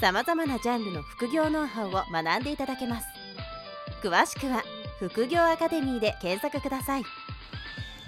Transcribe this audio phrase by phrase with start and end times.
[0.00, 3.06] さまざまなジャンルの副業ノウハウを学んでいただけます
[4.00, 4.62] 詳しくは
[5.00, 7.02] 副業アカデミーで検索ください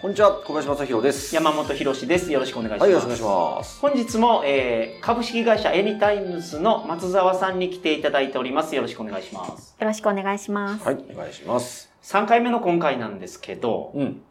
[0.00, 1.34] こんにちは、小林正弘です。
[1.34, 2.32] 山本博です。
[2.32, 2.82] よろしくお願いします。
[2.84, 3.80] はい、よろしくお願いします。
[3.80, 8.74] 本日も、えー、株式会社エニタイムズの松沢さんに来ていただいております。
[8.74, 9.76] よろしくお願いします。
[9.78, 10.84] よろしくお願いします。
[10.86, 11.92] はい、お願いします。
[12.02, 14.22] 3回目の今回なんですけど、うん。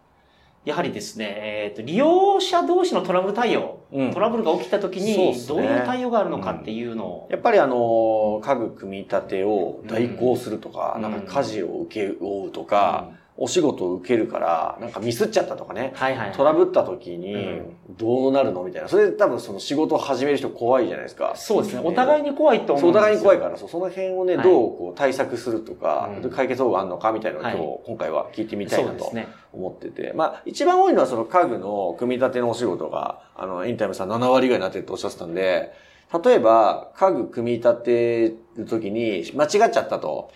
[0.65, 4.13] やはりですね、えっ、と、利用者同士のトラブル対応、うん。
[4.13, 11.01] トラブルが起きた時にどういう対応があるのかっていうのを、やっぱりあの、家具組み立てを代行するとか、うん。
[11.01, 16.31] なんか家事を請け負うとか、お仕事を受けるから、なんかミスっちゃったとかね、はいはい。
[16.33, 18.87] トラブった時にうんどうなるのみたいな。
[18.89, 21.33] それで多分その仕事を始める人怖いじゃないですか。
[21.35, 21.81] そうですね。
[21.83, 23.01] お互いに怖いと思そうう、おんですよ。
[23.01, 29.11] 互いに怖いから、そうその辺をね、はいどうこう対策するとか、うん解決法があるのかみたいなのを今日、はい今回は聞いてみたいなと。
[29.51, 30.13] 思ってて。
[30.15, 35.71] まあ、一番多いのはその家具の組み立てのお仕事が、あの、インタイムさん7割ぐらいになってるとおっしゃってたんで、
[36.23, 40.31] 例えば、家具組み立てるときに間違っちゃったと。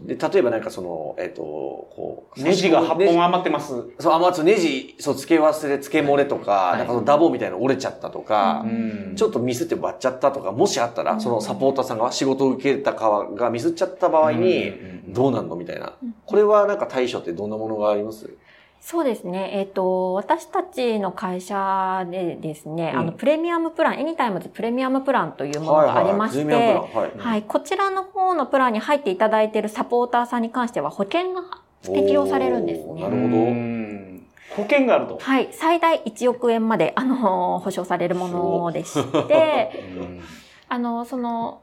[0.00, 3.72] で、例えばなんかその、えっ、と、こう、ネジが8ネジ本余ってます。
[3.98, 6.78] そう、余つネジ、そう、付け忘れ、付け漏れとか、い。
[6.78, 9.14] なんかそのダボみたいなの折れちゃったとか、うん。
[9.16, 14.72] ちょっとミスって割っちゃったとか、もしあったら、そのサポーターさんが仕事を受けた側がミスっちゃった場合に、
[15.08, 15.94] どうなんのみたいな。
[16.26, 18.30] これはなんか対処ってどんなものがあります？
[18.80, 19.50] そうですね。
[19.54, 23.00] えっ、と、私たちの会社でですね、うん。
[23.00, 27.18] あの、プレミアムプラン、エニタイムズプレミアムプランというものがありまして、はい。
[27.18, 31.42] はい、こちらの方のプランに入っていただいているサポーターさんに関しては保険が
[31.82, 33.02] 適用されるんですね。
[33.02, 33.36] なるほど。
[33.36, 34.26] うん。
[34.56, 35.18] 保険があると。
[35.20, 39.70] はい、最大1億円まで、あの、保証されるものでして、
[40.68, 41.60] あの、その、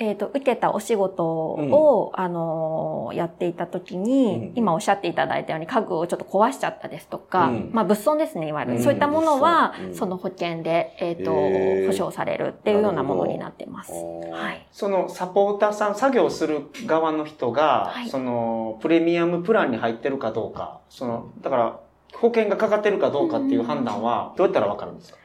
[0.00, 7.70] えっ、と、受けたお仕事を、あの、やっていたときに、うん今おっしゃっていただいたように家具をちょっと壊しちゃったですとか、うん。
[7.72, 8.72] まあ物損ですね、いわゆる。
[8.74, 8.82] うん。
[8.82, 11.86] そういったものは、その保険で、えっ、と、へー。
[11.86, 13.92] 保証されるっていうようなものになってます。
[13.92, 14.66] ははい。
[14.72, 18.08] そのサポーターさん、作業する側の人が、はい。
[18.08, 21.80] そのプレミアムプランに入ってるかどうか、その、だから
[22.14, 25.18] 保険がかかってるかどうかっていう判断はどうやったらわかるんですか、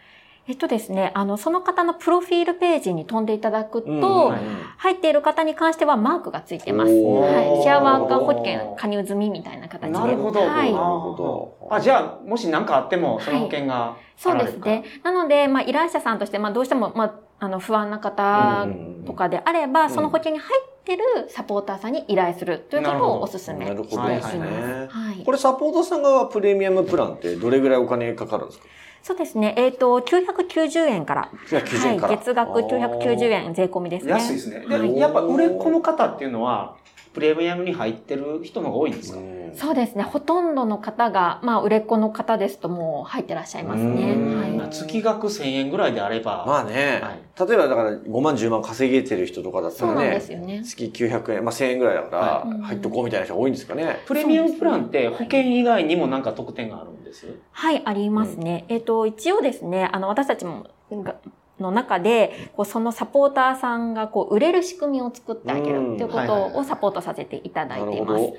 [0.47, 4.41] えっとですね、あの、その方のプロフィールページに飛んでいただくと、うんはい
[4.78, 6.91] 入っている方に関してはマークがついてます。
[6.91, 7.63] はい。
[7.63, 9.89] シェアワーカー保険加入済みみたいな形で。
[9.89, 10.41] なるほど。
[10.41, 10.72] はい。
[10.73, 14.83] なるほどあ、じゃあ、もし何かあっても、その保険がそうですね。
[15.03, 18.67] なので、まあ、依頼者さんとして、まあ、どうしても、まあ、あの、不安な方
[19.07, 24.51] とかであれば、んその保険に入ってるサポーターさんに依頼するということをお勧めなるほどはいしています。
[24.51, 24.88] ですね。
[24.91, 25.31] はいこ。
[25.31, 28.66] れサポーターさん側プレミアムプランってどれぐらいお金かかるんですか？
[29.05, 29.53] そうですね。
[29.55, 31.29] えっ、と、990円から。
[31.47, 32.17] 990円からはい。
[32.17, 34.13] 月額990円税込みですね。
[34.13, 34.61] 安いですね。
[34.61, 36.75] で、はいやっぱ売れっ子の方っていうのは、
[37.15, 40.03] プレミアムに入ってる人の方が多いんですか、うんそうですね。
[40.03, 44.11] ほとんどの方が、まあ、売れっ子の方ですともう入ってらっしゃいますね。
[44.11, 44.51] うんはい。
[44.51, 50.61] まあ月額1000円ぐらいであれば、まあね、はい例えばだから5万10万稼げてる人とかだったらそうなんでね、すよね。
[50.63, 54.01] 月900円、まあ1000円ぐらいだかはら入っとこうみたいな人が多いんですかね。
[54.05, 57.25] プレミアムプランって保険以外にもなんか特典があるんです？
[57.51, 58.65] はい、ありますね。
[58.67, 61.15] えっ、と、一応ですね、あの、私たちも、が
[61.59, 68.33] の中で、こうそのサポーターさんが、こう、売れる仕組みを作ってあげるっていうことをサポートさせていただいています。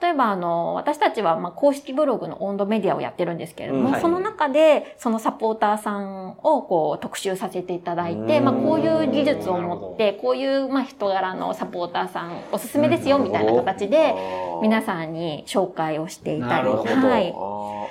[0.00, 3.92] 例えば、あの、私たちは、まあ、公式ブログの温度メディアをやってるんですけれども、うん。
[3.92, 4.00] はい。
[4.00, 8.44] その中で、そのサポーターさんを、こう、特集させていただいて、うん。
[8.44, 14.14] まあ、こういう技術を持って、こういう、まあ、人柄のサポーターさん、おすすめですよ、みたいな形で、
[14.62, 17.08] 皆んさんに紹介をしていたり、なるほど。
[17.08, 17.34] はい。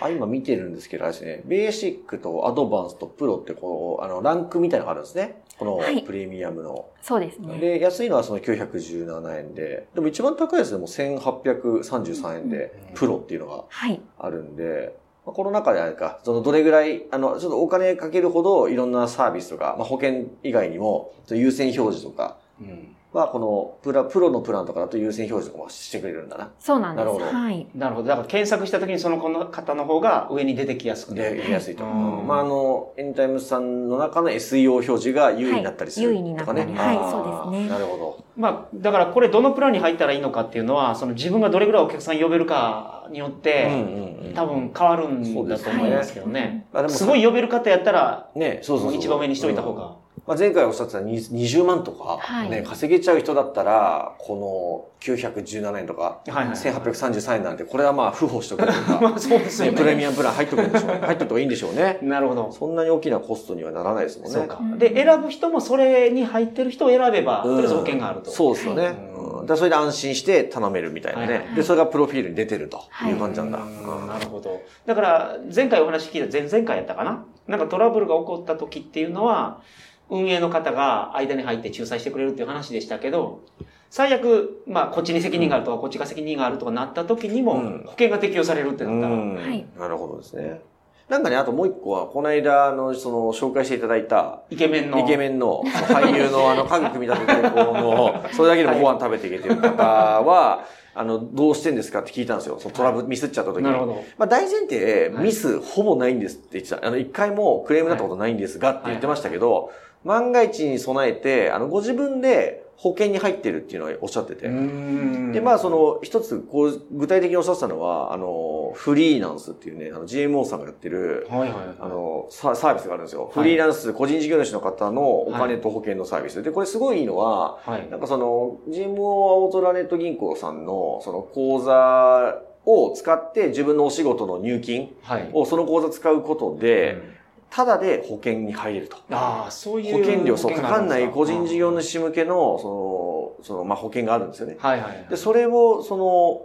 [0.01, 5.41] あ、今見てるんですけど、あれですね、ベーシックとアドバンスとプロってこう、あの、ランクみたいなのがあるんですね。
[5.57, 6.85] このはいプレミアムの。
[7.01, 7.57] そうですね。
[7.57, 13.99] で、安いのはその917円で、でも一番高いやつでも1833円で、プロっていうのがはい。
[14.19, 14.95] あるんで、
[15.25, 22.95] まあこの中であれか、そのどれぐらい、あの、ちょっとお金かけるほどいろんなサービスとか、まあ、保険以外にも、その優先表示とかうん。
[23.13, 26.51] は、このプラ、プロのプランとかだと優先表示とかもしてくれるんだな。
[26.59, 27.05] そうなんです。
[27.05, 27.67] なるほどはい。
[27.73, 28.07] なるほど。
[28.09, 31.37] だから検索した時にその方の方が上に出てきやすくなで、る。
[31.39, 31.83] やりやすいと。
[31.85, 36.63] うんまあ、あの、エニタイムズさんの中の SEO 表示が優位になったりする、はい優位になとかね。
[36.63, 38.23] ったりはいそうですねなるほど。
[38.35, 44.33] まあ、だからこれどのプランに入ったらいいのかっていうのは、その自分がどれぐらいお客さん呼べるかによっうんて、うんうん。
[44.35, 46.67] 多分変わるんだと思いますけどね。
[46.73, 48.91] あでもすごい呼べる方やったら、ね、そうそうそう。
[48.91, 49.95] もう一番上にしといた方が。
[50.27, 59.99] まあ、前回おっしゃってた20 20万とか、はいね、稼げちゃう人だったら、この917円とか、はいはい1833円なんて、これはまあ、付保しとくというか、 まあそうですよね、プレね。
[59.99, 60.99] ミアムプラン入っとくんでしょうね。
[61.01, 61.97] 入っとくといいんでしょうね。
[62.01, 62.51] なるほど。
[62.51, 64.33] そんなに大きなコストにはならないですもんね。
[64.33, 64.59] そうか。
[64.77, 68.29] で、選ぶ人もそれに入ってる人を選べば、うんとりあえず保険があると。
[68.29, 68.83] そうですよね。
[68.83, 71.25] はいうんだそれで安心して頼めるみたいなね。
[71.27, 73.59] はいはいで、それがプロフィールに出てるという感じなんだ。
[73.59, 73.61] う
[74.03, 74.61] んなるほど。
[74.85, 77.23] だから、前回お話聞いた前々回やったかな？
[77.47, 79.61] なんかトラブルが起こった時っていうのは、
[80.09, 83.41] 運営の方が間に入って仲裁してくれるっていう話でしたけど、
[83.89, 90.61] 最悪、まあ、こっちに責任があるとか、こっちが責任があるとかなった時にもうん、保険が適用されるってなったら、うんはいなるほどですね。
[91.09, 94.99] なんかね、あともう一個は、この間、あの、その、紹介していただいた、イケメンの。
[94.99, 102.57] イケメンの俳優のあの家具組み立ててこの、 それだけでもご飯食べていけてる方は、 あの、どうしてんですかって聞いたんですよ。
[102.59, 103.63] そのトラブル、ミスっちゃった時に。
[103.63, 104.03] なるほど。
[104.17, 106.85] まあ大前提、はいミスほぼないんですって言ってた。
[106.85, 109.71] あの、一回もクレームになったことないんですがって言ってましたけど、
[110.03, 114.47] 万が一に備えて、あの、ご自分で保険に入ってるっていうのをおっしゃってて。
[114.47, 121.51] で、まあ、その、一つ、こう、具体的におっしゃってたのは、あの、フリーランスっていうね、あの、GMO さんがやってる、はいはい。
[121.79, 123.31] あの、ササービスがあるんですよ。
[123.33, 126.43] フリーランス、個人事業主の方のお金と保険のサービス。
[126.43, 127.89] で、これすごいいいのは、はい。
[127.89, 135.29] なんかその、GMO 青空ネット銀行さんの、その口座を使って自分のお仕事の入金はい。
[135.33, 137.16] をその口座使うことで、
[137.49, 138.97] ただで保険に入れると。
[139.11, 139.97] ああ、そういう。
[139.97, 140.61] 保険料、そう、か？
[140.61, 141.81] かんない個人事業の。
[141.81, 144.57] 主向けの、その、その、まあ、保険があるんですよね。
[144.59, 145.07] はいはい。
[145.09, 146.41] で、それを、その、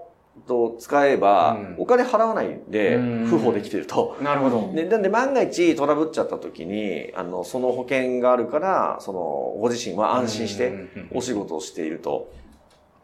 [0.46, 4.16] と使えばうん、お金払わないん、付保できてると。
[4.22, 4.72] なるほど。
[4.72, 9.20] で、なんで万が一トラブっちゃった時に、あの、その保険があるから、その、
[9.60, 10.72] ご自身は安心して
[11.12, 12.30] お仕事をしていると。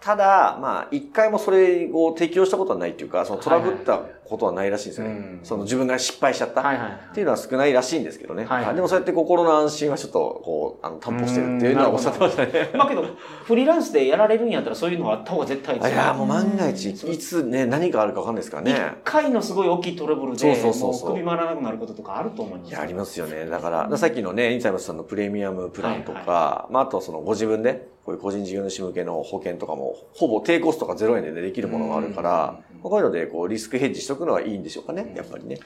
[0.00, 5.12] ただ、まあ、一回もそれを適用したことはないっていうか、そのトラブったことはないらしいんですよね。
[5.12, 6.62] うんその自分が失敗しちゃった。
[6.62, 6.90] はいはい。
[7.10, 8.44] っていうのは少ないらしいんですけどね。
[8.44, 12.70] はいはいでもそうやって心の安心はちょっと、こう、あの、担保してるっていうのはおっしゃってましたね。
[12.74, 13.04] まあけど、
[13.44, 18.92] フリーランスでやられるんやったらそういうのはあった方が絶対ですよいや、もう万が一、いつね、何があるかわかんないですから一ね。
[19.04, 22.70] 回のすごい大きいトラブルで、そうそうそう首回らなくなることとかあると思います。
[22.70, 23.46] いや、ありますよね。
[23.46, 35.58] だから、さっきのね、インサイムスさんのプレミアムプランとか、はいまあ、あとそのご自分で、こういう個人事業主向けの保険とかも、ほぼ低コストが0円で、ね、できるものがあるから、こういうので、こう、リスクヘッジしとくのはいいんでしょうかね、やっぱりね。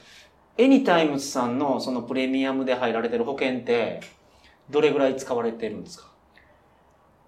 [0.57, 4.01] エニタイムズさんのそのプレミアムで入られてる保険って、
[4.69, 6.07] どれぐらい使われてるんですか？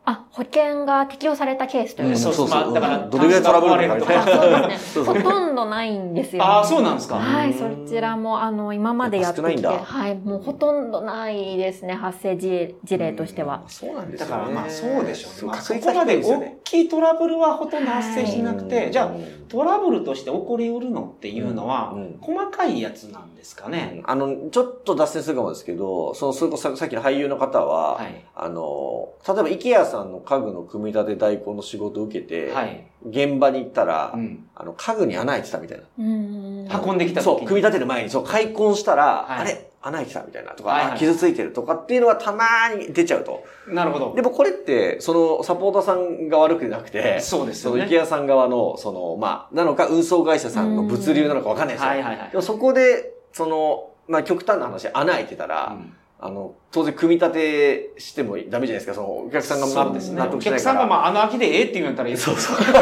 [0.07, 4.67] あ、保険が適用されたケースということそうそうそうまあだからうんどれぐらいトラブルがタンスが壊れる。
[4.67, 5.19] とあそうですね。
[5.23, 7.15] ほとんどないんですよ、ああ、そうなんですか。
[7.15, 13.63] はい、うんそちらも、あの、今までやってきて、はい、もうほとんどないですね、発生事事例としては。
[13.67, 15.47] そうなんですだからまあそうでしょうね。
[15.47, 19.11] まあ、そこまで大きいトラブルはほとんど発生しなくて、うんじゃあ
[19.47, 24.01] トラブルとして起こりうるのっていうのは、うん細かいやつなんですかね。
[24.05, 28.25] あの、ちょっと脱線するかもですけど、その、それこそささっきの俳優の方は、はい。
[28.35, 32.87] あの、例えば、イケアさんの家具の組み立て代行の仕事を受けて、はい。
[33.07, 34.47] 現場に行ったら、うん。
[34.55, 35.83] あの、家具に穴開いてたみたいな。
[35.97, 42.45] うん運んできた時にそう、組み立てる前に、そう、開墾したら、はいあれ穴開いてたみたいなとか、はいはいあ傷ついてるとかっていうのがたま
[42.75, 43.43] に出ちゃうと。
[43.67, 44.13] なるほど。
[44.15, 47.75] でもこれって、その、サポーターさんが悪くなくて、そうですよね。
[47.75, 51.89] その、池谷さん側の、その、まあ、なのか、運送会社さんの物流なのかわかんないですよ。
[51.89, 52.37] はいはいはいで。
[52.37, 55.93] もそこで、その、まあ、極端な話、穴開いてたら、うん
[56.25, 59.67] あの、当然組み立てしてもダメじゃないですか、その、お客さんが。
[59.67, 60.39] 納お得しないから。
[60.39, 62.57] 客さんがまあ穴開きでええって言うんやったらいいそうそう。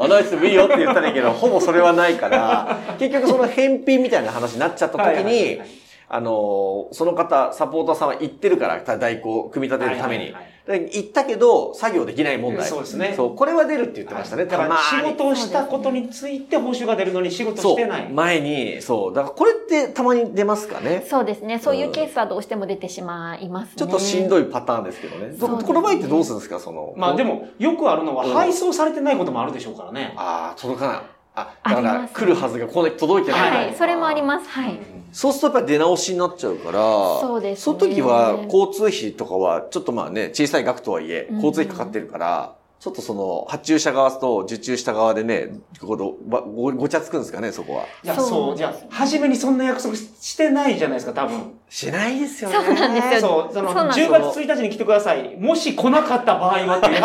[0.00, 5.60] 穴開いててもいいよって言ったらいいけど、 ほぼそれはないから、結局その返品みたいな話になっちゃった時に、
[6.08, 10.24] あの、その方、サポーターさんは行ってるから、代行、組み立てるために。
[10.24, 12.68] はいはいはいで行ったけど、作業できない問題。
[12.68, 14.44] そうですねそう、これは出るって言ってましたね。
[14.44, 18.08] だから仕事をしたことについて報酬が出るのに仕事してない。
[18.08, 19.14] 前に、そう。
[19.14, 21.04] だからこれってたまに出ますかね。
[21.08, 21.58] そうですね。
[21.58, 23.72] そういうケースはどうしても出てしまいますね。
[23.76, 25.34] ちょっとしんどいパターンですけどね。
[25.38, 26.60] この場合ってどうするんですか？
[26.60, 26.94] その。
[26.96, 30.14] まあでも、よくあるのはうん配送されてないこともあるでしょうからね。
[30.16, 31.00] ああ、届かない。
[31.34, 33.66] あ、だから来るはずがこの届いてない。
[33.66, 34.48] はい、それもあります。
[34.48, 34.78] はい。
[35.12, 36.80] そうするとやっぱり出直しになっちゃうから、
[37.20, 47.84] そうですねその時は交通費とかは、ちょっとまあね、小さい額とはいえ、うん交通費かかってるから、ちょっとその、発注者側と受注した側でね、このばごごちゃつくんですかね、そこは。
[48.02, 51.52] いや、そうじゃあ、初めにそんな約束してないじゃないですか、多分。
[51.70, 52.56] しないですよね。
[52.56, 55.36] そうなんですよそう、その、そうなんです10月1日に来てください。
[55.36, 57.02] もし来なかった場合はっていうや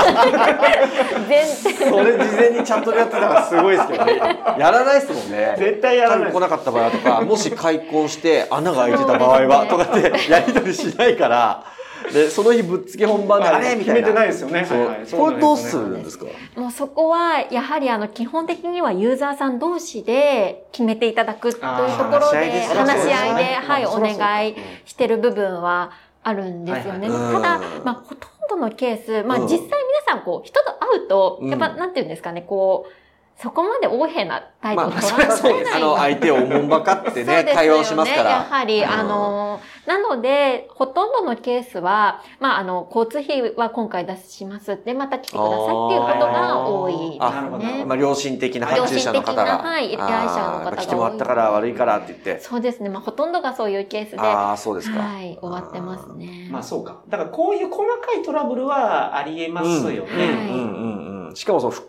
[1.29, 1.91] 全然。
[1.91, 4.15] それ事前にちゃんとやってたらすごいですけどね。
[4.57, 5.53] やらないですもんね。
[5.57, 5.59] つ。
[5.59, 11.76] 絶対やらない多分来なかった場合とか、もし開口して穴が開いてた場合は、とかってやり取りしないから、
[12.13, 14.01] で、その日ぶっつけ本番で、あれみたいな。
[14.01, 14.65] 決めてないですよね。
[14.65, 14.79] そう。
[14.79, 15.07] はいはい。
[15.07, 16.25] これどうするんですか？
[16.55, 25.91] もうそこは、やはりあの、基本的にはユーザーさん同士で決めていただくというところで、話し合いではい、お願いしてる部分は
[26.23, 27.09] あるんですよね。
[27.09, 27.33] はいはい。
[27.33, 29.43] ただうん、まあ、ほとんどのケース、まあ、うん。
[29.43, 29.73] 実際皆
[30.07, 32.91] さん、こう、人と会うと、うんやっぱ、なんていうんですかね、こう、
[33.39, 35.73] そこまで横柄な態度をまあ、取らそれはそうです。
[35.77, 38.29] あの、ない相手をおもんばかってね、ね会話をしますから。
[38.31, 47.85] やはり、うんあの、なので、ほとんどのケースは、まあ、あの、交通費は今回出しますって、また来てくださいっていうことが多いですなるほどね。
[47.85, 49.43] まあ、良心的な発注者の方が。
[49.43, 52.39] 良心的なはい依頼者の方があーやっぱ来てもらったから悪いからって言って。
[52.39, 52.89] そうですね。
[52.89, 54.97] まあ、ほとんどがそういうケースで、はああ、そうですか。
[55.21, 56.49] い、終わってますね。
[56.51, 57.01] まあそうか。
[57.07, 60.09] だからこういう細かいトラブルはありえますよね。
[60.49, 61.16] うんうんうんうん。
[61.37, 61.83] しかもその不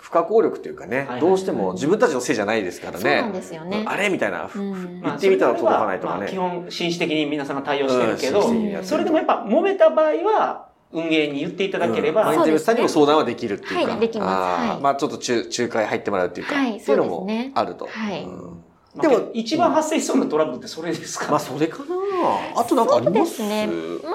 [0.00, 3.38] 不可抗力っていうかね、はいどうしても自分たちのせいじゃないですからそうなんね。
[3.38, 3.84] ですよね。
[3.86, 4.10] あれ？
[4.10, 4.50] みたいな。
[4.54, 5.00] うん。
[5.00, 6.26] まあ行ってみたら届かないとかね。
[6.28, 8.42] 基本紳士的に皆さんが対応してるけど、
[8.82, 12.26] それでもやっぱ揉めた場合は運営に言っていただければ、うん。
[12.26, 13.92] まあインタビューさんにも相談はできるっていうか。
[13.92, 14.26] はいできま
[14.60, 14.68] す。
[14.70, 14.82] はい。
[14.82, 17.86] まあちょっと仲仲介入ってもらうっていうか、はいっていうのもあると。
[17.86, 18.24] はい。
[18.24, 18.62] うん。
[18.94, 21.84] まあでも一番発生しそうなトラブルってそれですか、まあそれかな。
[22.60, 23.36] あとなんかあります？
[23.36, 23.66] そうですね。
[23.66, 24.10] ま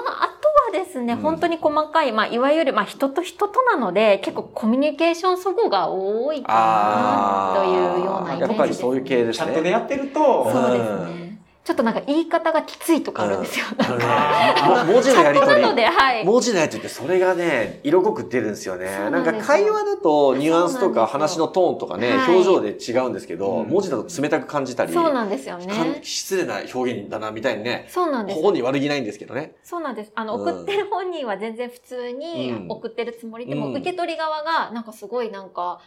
[0.72, 6.52] ですね、うん本当に細かい、まあ、いわゆる、まあ、人と人となので、結構コミュニケーション齟齬が多いか。
[6.52, 8.48] なというようなイメージです、ね。
[8.48, 9.52] やっぱりそういう系ですチャね。
[9.52, 11.31] ットでやってると、うんそうですね。
[11.64, 13.66] ちょっとなんか言い方がきついとかあるんですよ。
[13.78, 16.24] あのねあも文字のやり取りい。
[16.24, 18.86] 文字のやつってそれがね、色濃く出るんですよね。
[18.86, 26.00] なかなんんですよ会話だとニュアンスとか話のトーンとかね、はい表情で違うんですけど、うん文字だと冷たく感じたり、そうなんですよかんね。
[26.02, 28.46] 失礼な表現だなみたいにね、そうなんですこ。
[28.46, 29.54] こに悪気ないんですけどね。
[29.62, 30.10] そうなんです。
[30.16, 35.80] あの、うん送ってる本人は全然普通にうん送ってるつもりでも、うん受け取り側がなんかすごいなんか、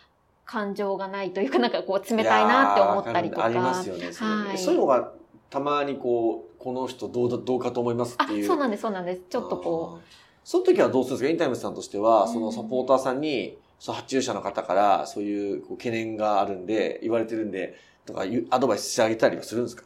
[0.46, 3.46] 感情がないというか、なんかこう冷たいなって思ったりとか。
[3.46, 4.12] ありますよね。
[4.14, 4.26] そ
[4.72, 5.12] ういうのが
[5.50, 9.22] たまにこう、この人どうだどうかと思いますあっていう。、そうなんです、そうなんです。
[9.30, 10.02] ちょっとこあー。
[10.44, 11.30] その時はどうするんですか？
[11.32, 12.34] エニタイムズさんとしては、うん。
[12.34, 17.76] そのサポーターさんに、その発注者の方からそういうこう懸念があるんで、言われてるんで、
[18.06, 19.84] とかアドバイスしてあげたりはするんですか？
[19.84, 19.86] う、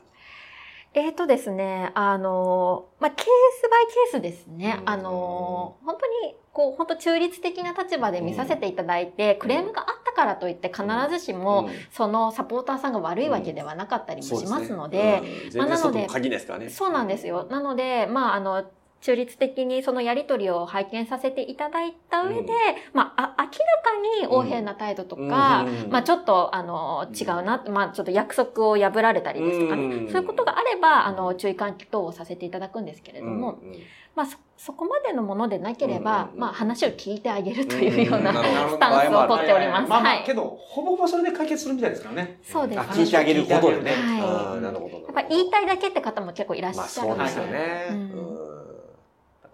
[0.94, 4.78] えーとですね、あの、まあ、ケースバイケースですね。
[4.82, 4.90] うん。
[4.90, 11.74] あの、本当に、こう、本当中立的な立場で見させていただいて、クレームがあったからといって必ずしも、うん。
[11.92, 15.22] そのサポーターさんが悪いわけではなかったりもしますので、
[15.56, 16.70] まあなのですからね。
[16.70, 17.48] そうなんですよ。
[17.50, 18.64] なので、まあ、あの、
[19.02, 22.44] 中立的にそのやりとりを拝見させていただいた上で、うん。
[22.94, 23.52] まあ、あ明らか
[24.20, 25.22] に横柄な態度とか、
[25.86, 25.92] うん。
[25.92, 30.12] まあ、ちょっと、あの、違うな、まあ、ちょっと約束を破られたりですとかね、うん。
[30.12, 33.70] そういうことがあれば、あの、注意喚起等をさせていただくんですけれども、うん。
[33.70, 33.76] うん。
[34.16, 36.28] まあ、そ、そこまでのものでなければ、うん。
[36.28, 36.34] うん。
[36.34, 36.40] うん。
[36.42, 39.90] まあ、話を聞いてあげるというようなスタンスをとっております。
[39.90, 40.24] まあまあ、はい。
[40.26, 42.40] けど、ほぼほぼそれで解決するみたいですからね。
[42.44, 42.80] そうです。
[42.82, 43.92] あ聞いてあげることでね。
[43.94, 44.22] はい。
[44.58, 44.98] うんなるほど。
[44.98, 47.88] やっぱり言いたいだけって方も結構いらっしまあゃるそうですよね。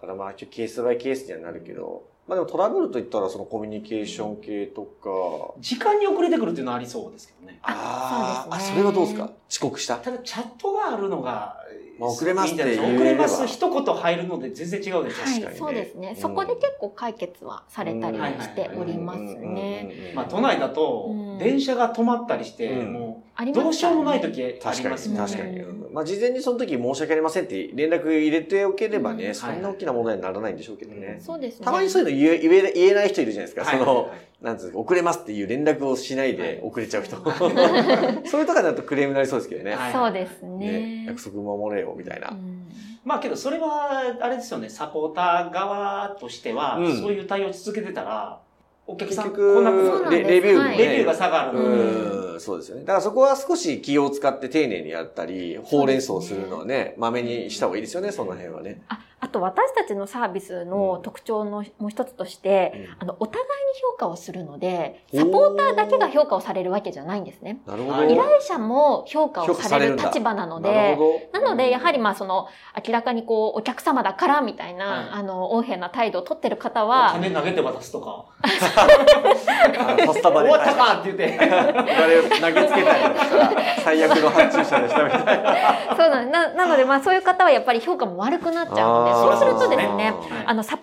[0.00, 7.58] からまあケースバイケースにはなるけど、まあでもトラブルといったらそのコミュニケーション系とか、時間に遅れてくるっていうのはありそうですけどね。
[7.62, 8.76] あーあ、そうですね。
[8.76, 9.30] それはどうですか？
[9.48, 9.96] 遅刻した？
[9.96, 11.56] ただ、チャットがあるのが、
[11.98, 15.24] まあ遅れますって遅れます、一言入るので全然違うでしょ？
[15.24, 15.46] 確かにね。
[15.46, 16.08] はい、そうですね。
[16.14, 16.20] うん。
[16.20, 20.12] そこで結構解決はされたりしておりますね。
[20.14, 22.92] まあ、都内だとうん、電車が止まったりして、うん。
[22.92, 25.26] もありう、どうしようもないと時あ確かに、りますもんね。
[25.26, 25.60] 確かに。
[25.60, 31.16] うんまあ事前にその時申し訳ありませんって連絡入れておければね、うんそんな大きな問題にならないんでしょうけどね。
[31.20, 31.64] そうですね。
[31.64, 33.64] たまにそういうの言え言えない人いるじゃないですか。
[33.64, 34.12] はいその、
[34.42, 37.16] なんつうの遅れますっていう連絡をしないで遅れちゃう人。
[38.28, 39.74] そういうとかだとクレームになりそうですけどね。
[39.74, 41.04] はいそうですねね。
[41.06, 42.28] 約束守れよ、みたいな。
[42.28, 42.66] うん
[43.02, 48.40] まあけどそれは、あれですよね、サポーター側としては、うんそういう対応を続けてたら、
[48.86, 49.88] お客さん結局来なくなる。
[49.88, 52.25] そうなんですレレビューレビューが下がる。
[52.40, 52.82] そうですよね。
[52.82, 58.82] だからそこは少し気を使って丁寧にやったり、ほうれん草するのはね、まめにした方がいいですよね、その辺はね。
[58.88, 67.58] ああと私たちのサービスの特徴のもう一つとして、うんあの、お互いに評価をするので、サポーターだけが評価をされるわけじゃないんですね。
[67.66, 67.98] なるほど。
[67.98, 71.40] はい依頼者も評価をされる立場なので、ほど。
[71.40, 72.46] なので、やはりまあその、
[72.86, 78.26] 明らかにこう、お客様だからみたいな、はいあの、横柄な態度を取ってる方は、金投げて渡すとか。
[78.42, 81.38] パスタバで終わったかって言って。
[82.28, 83.52] 投げつけたりとかしたら、
[83.84, 85.96] 最悪の発注者でしたみたいな。
[85.96, 90.82] そうなんななので、まあそういう方はやっぱり評価も悪くなっちゃうので、そうするとですね、はいあの、サポ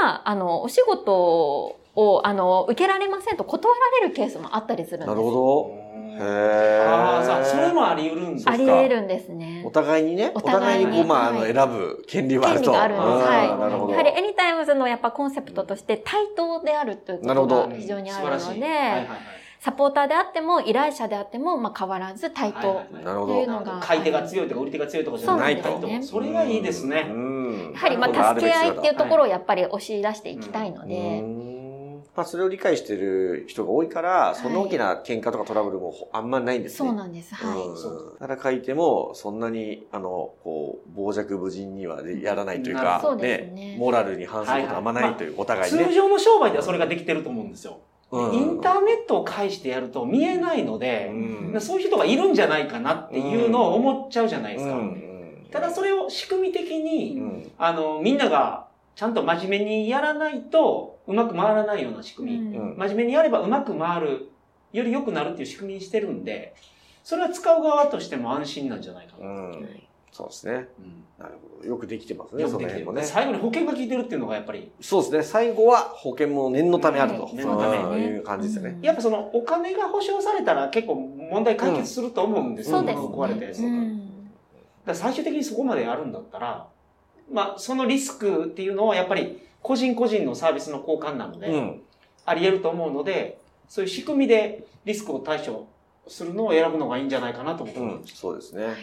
[0.00, 5.08] ターから、あの、お仕事を、あの、受けられませんと断られるケースもあったりするんです。
[5.08, 5.88] なるほど。
[6.18, 9.70] へーああ、それもあり得るんですあり得るんですねお。
[9.70, 12.72] 互いにね、おお互いに互いにこう、まあ、あの、はい選ぶ権利はあると。
[12.72, 13.28] 権利があるんです。
[13.28, 13.58] はい。
[13.58, 13.92] なるほど。
[13.92, 18.66] やはりエニタイムズのやっぱコンセプトとして対等であるということなるほどが非常にあるので、
[19.60, 22.76] サポーターであっても依頼者であっても、まあ変わらず対等。
[22.76, 22.86] はい
[23.44, 25.78] うのが買い手が強いとか売り手が強いとかじゃないと。
[25.80, 27.08] ねそれがいいですね。
[27.10, 27.72] うん。
[27.72, 31.58] やはりまあ助け合いっていうところをやっぱり押し出していきたいので、うん
[32.14, 36.88] まあ、それを理解してる人が多いから、そんな大きな喧嘩とかトラブルもほあんまないんですね。
[36.88, 37.34] そうなんです。
[37.34, 37.58] はい。
[37.58, 38.18] うん。
[38.18, 45.94] だから書いても、そんなに、あの、こう、傍若無人にはでやらないというかうですねモラルに反することはあんまないという、お互いに通ね。
[45.94, 47.72] 常の商売ではそれができてると思うんですよ。
[47.72, 51.60] うんインターネットを介してやると見えないので、うん。
[51.60, 54.76] そういう人がいるんじゃないかなっていうのを思っちゃうじゃないですか。
[54.76, 55.46] うん。
[55.50, 57.50] ただそれを仕組み的に、うん。
[57.58, 62.56] あの、みんながちゃんと真面目にやらないとうまく回らないような仕組み。
[62.56, 62.76] うん。
[62.78, 64.30] 真面目にやればうまく回る、
[64.72, 66.54] より良くなるっていう仕組みにしてるんで、
[67.04, 69.52] それは使う側としても安心なんじゃないかな。
[70.10, 70.52] うんそうですね。
[70.52, 71.68] うんなるほど。
[71.68, 72.46] よくできてますね。
[72.46, 73.02] その辺もね。
[73.02, 75.22] 最後に保険が効いてるっていうのがやっぱり、そうですね。
[75.22, 77.24] 最後は保険も念のためあると。
[77.24, 78.78] はい念のためうんいう感じですよね。
[78.82, 82.78] やっぱそのお金が保証されたら結構問題解決すると思うんですよ。
[82.78, 83.04] そうですね。
[83.06, 83.68] 壊れたやつと
[84.86, 84.94] か。
[84.94, 86.66] 最終的にそこまでやるんだったら、
[87.30, 91.82] まあ、そのリスクっていうのはやっぱり個人個人のサービスの交換なので、うん。
[92.24, 93.38] あり得ると思うので、
[93.68, 95.66] そういう仕組みでリスクを対処
[96.06, 98.16] するのを選ぶのがいいんじゃないかなと思ってうんま、す。
[98.16, 98.62] そうですね。
[98.62, 98.74] いうん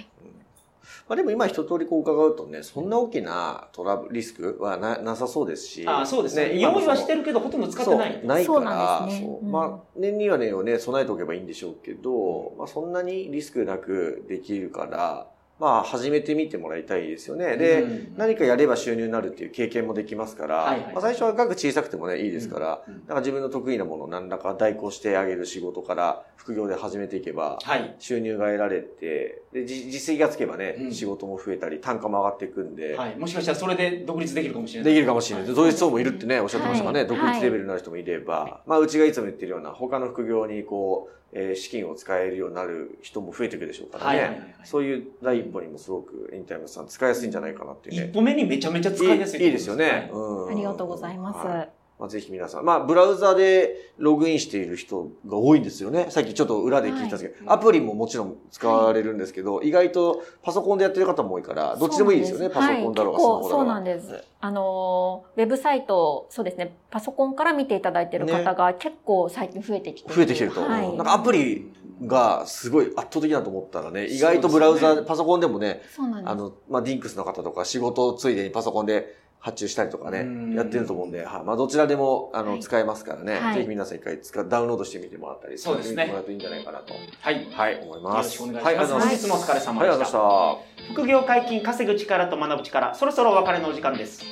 [1.08, 5.88] まあでも今一通りこう伺うとね、そんな大きなトラブル、リスクはななさそうですし。
[5.88, 6.60] ああそうですね。
[6.60, 8.13] 用意はしてるけど、ほとんど使ってない。
[8.13, 17.55] そうないかそうら、なんですねうんそうまあ、念には念をね、備えておけばいいんでしょうけど、まあ、そんなにリスクなくできるから、まあ、始めてみてもらいたいですよね。
[17.55, 27.95] で、うん何かやれば収入になるっていう経験もできますから、はいはいまあ、最初は額小さくてもね、いいですから、うんうんなんか自分の得意なものを何らか代行してあげる仕事から副業で始めていけば、はい。
[28.00, 33.15] 収入が得られて、で、じ実績がつけばね、うん仕事も増えたり、単価も上がっていくんで、はい。
[33.15, 34.93] もしかしたらそれで独立できるかもしれない。
[34.93, 35.55] できるかもしれない。
[35.55, 48.08] 同一層もいるってね、おっしゃってましたからね、はい独立レベルになる人もいれば、まあ、うちがいつも言ってるような、他の副業にこう、えー資金を使えるようになる人も増えていくでしょうからね、はいはいはいはいそういう第一歩にもすごくインタイムさん使いやすいんじゃないかなっていうね。
[48.08, 50.10] 一歩目にめちゃめちゃ使いやすいいいいですよね。
[50.12, 51.46] はうんありがとうございます。
[51.46, 56.08] はいまあ、ぜひ皆さん、まあ、ブラウザでログインしている人が多いんですよね。
[56.10, 62.50] さっきちょっと裏で聞いたんですけど、はいアプリももちろん使われるんですけど、意外とパソコンでやってる方も多いから、どっちでもいいですよね。
[62.50, 63.50] パソコンだろうが、はいスマホだろうが。
[63.50, 64.24] そうなんです。
[64.42, 70.62] あのー、ウェブサイト、そうですね、パソコンから見ていただいてる方が結構最近増えてきて増えてきてると。
[70.62, 70.96] はい。
[70.98, 71.72] なんかアプリ
[72.04, 76.29] がすごい圧倒的だと思ったらね、意外とブラウザ、ねパソコンでもね、そうなんです。
[76.29, 81.44] あの、まあ、ディンクスの方とか仕事ついでにパソコンで発注したりとかねうん、やってると思うんで、はい。
[81.44, 86.96] まあ、どちらでも、あの、はい使えますからね、はいぜひ皆さん一回使うダウンロードしてみてもらったり、そうですねてもらうといいんじゃないかなと。
[86.96, 87.48] はい。
[87.51, 88.42] はい、思います。
[88.42, 89.01] よろしくお願いしますはい。
[89.01, 94.24] 本日もお疲れ様でしがとうございました副業解禁、稼ぐ力と学ぶ力、そろそろお別れのお時間です。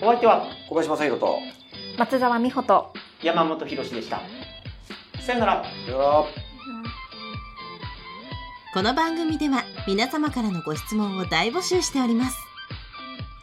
[0.00, 0.70] お相手はた。
[0.70, 1.38] 小林正宏と、
[1.98, 2.92] 松沢美穂と、
[3.22, 4.22] 山本博史でした。
[5.20, 5.54] さよなら。
[5.86, 6.26] よろ
[8.72, 12.45] この番組では皆様からのご質問を大募集しております